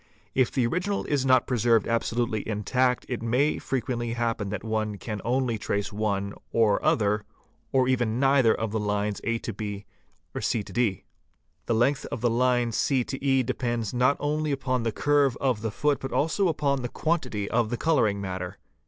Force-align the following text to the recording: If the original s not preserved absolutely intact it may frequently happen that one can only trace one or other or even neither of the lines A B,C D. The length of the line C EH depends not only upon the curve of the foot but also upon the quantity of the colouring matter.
If 0.33 0.51
the 0.51 0.65
original 0.65 1.05
s 1.07 1.25
not 1.25 1.45
preserved 1.45 1.87
absolutely 1.87 2.41
intact 2.49 3.05
it 3.07 3.21
may 3.21 3.59
frequently 3.59 4.13
happen 4.13 4.49
that 4.49 4.63
one 4.63 4.97
can 4.97 5.21
only 5.23 5.59
trace 5.59 5.93
one 5.93 6.33
or 6.51 6.83
other 6.83 7.23
or 7.71 7.87
even 7.87 8.19
neither 8.19 8.51
of 8.51 8.71
the 8.71 8.79
lines 8.79 9.21
A 9.23 9.37
B,C 9.37 10.63
D. 10.63 11.03
The 11.67 11.75
length 11.75 12.07
of 12.07 12.21
the 12.21 12.31
line 12.31 12.71
C 12.71 13.01
EH 13.11 13.43
depends 13.43 13.93
not 13.93 14.17
only 14.19 14.51
upon 14.51 14.81
the 14.81 14.91
curve 14.91 15.37
of 15.37 15.61
the 15.61 15.69
foot 15.69 15.99
but 15.99 16.11
also 16.11 16.47
upon 16.47 16.81
the 16.81 16.89
quantity 16.89 17.47
of 17.51 17.69
the 17.69 17.77
colouring 17.77 18.19
matter. 18.19 18.57